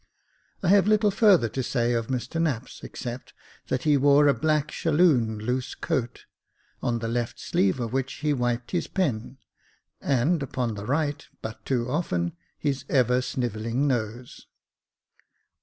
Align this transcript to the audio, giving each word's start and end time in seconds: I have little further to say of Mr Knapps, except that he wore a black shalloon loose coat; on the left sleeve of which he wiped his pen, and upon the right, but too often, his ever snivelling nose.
I 0.63 0.69
have 0.69 0.87
little 0.87 1.11
further 1.11 1.47
to 1.49 1.61
say 1.61 1.93
of 1.93 2.07
Mr 2.07 2.41
Knapps, 2.41 2.83
except 2.83 3.33
that 3.67 3.83
he 3.83 3.97
wore 3.97 4.27
a 4.27 4.33
black 4.33 4.71
shalloon 4.71 5.37
loose 5.37 5.75
coat; 5.75 6.25
on 6.81 6.97
the 6.97 7.07
left 7.07 7.39
sleeve 7.39 7.79
of 7.79 7.93
which 7.93 8.11
he 8.13 8.33
wiped 8.33 8.71
his 8.71 8.87
pen, 8.87 9.37
and 10.01 10.41
upon 10.41 10.73
the 10.73 10.87
right, 10.87 11.27
but 11.43 11.63
too 11.65 11.87
often, 11.87 12.35
his 12.57 12.83
ever 12.89 13.21
snivelling 13.21 13.85
nose. 13.87 14.47